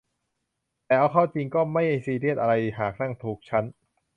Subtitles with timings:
[0.85, 3.65] แต่เอาเข้าจริงเข้าก็ไม่ซีเรียสอะไรหากนั่งถูกชั้น